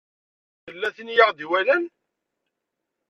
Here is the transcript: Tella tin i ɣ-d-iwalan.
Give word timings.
Tella 0.65 0.89
tin 0.95 1.09
i 1.13 1.23
ɣ-d-iwalan. 1.27 1.83